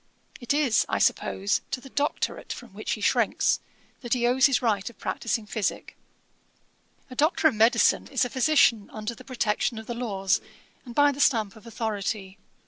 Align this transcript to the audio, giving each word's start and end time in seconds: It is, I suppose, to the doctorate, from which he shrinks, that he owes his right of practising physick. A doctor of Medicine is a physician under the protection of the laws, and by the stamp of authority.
It 0.39 0.51
is, 0.51 0.83
I 0.89 0.97
suppose, 0.97 1.61
to 1.69 1.79
the 1.79 1.91
doctorate, 1.91 2.51
from 2.51 2.73
which 2.73 2.93
he 2.93 3.01
shrinks, 3.01 3.59
that 3.99 4.15
he 4.15 4.25
owes 4.25 4.47
his 4.47 4.59
right 4.59 4.89
of 4.89 4.97
practising 4.97 5.45
physick. 5.45 5.95
A 7.11 7.15
doctor 7.15 7.47
of 7.47 7.53
Medicine 7.53 8.07
is 8.07 8.25
a 8.25 8.29
physician 8.31 8.89
under 8.91 9.13
the 9.13 9.23
protection 9.23 9.77
of 9.77 9.85
the 9.85 9.93
laws, 9.93 10.41
and 10.85 10.95
by 10.95 11.11
the 11.11 11.19
stamp 11.21 11.55
of 11.55 11.67
authority. 11.67 12.39